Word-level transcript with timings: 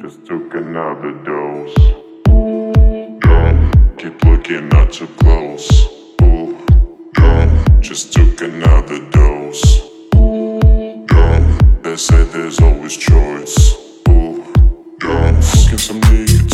Just 0.00 0.24
took 0.26 0.54
another 0.54 1.12
dose. 1.24 1.74
Keep 3.98 4.24
looking 4.24 4.68
not 4.68 4.92
too 4.92 5.06
close. 5.18 5.88
Ooh, 6.22 6.58
just 7.80 8.12
took 8.12 8.40
another 8.40 8.98
dose. 9.10 9.80
Drunk, 11.06 11.82
they 11.82 11.96
say 11.96 12.24
there's 12.24 12.60
always 12.60 12.96
choice. 12.96 13.76
Ooh, 14.08 14.44
smoking 15.40 15.78
some. 15.78 16.51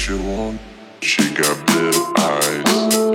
She 0.00 0.14
want. 0.14 0.58
She 1.02 1.34
got 1.34 1.66
blue 1.66 2.14
eyes. 2.16 3.09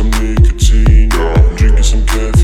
some 0.00 0.10
nicotine. 0.12 1.10
Yeah. 1.10 1.54
Drinking 1.56 1.82
some 1.82 2.06
caffeine. 2.06 2.39